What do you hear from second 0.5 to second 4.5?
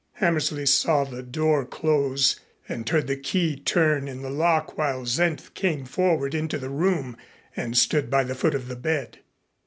saw the door close and heard the key turn in the